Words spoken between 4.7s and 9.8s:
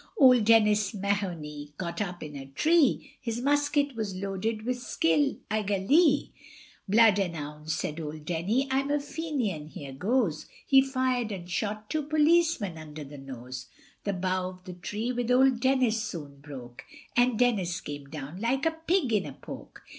skillagalee, Blood an ouns, said old Denny, I'm a Fenian,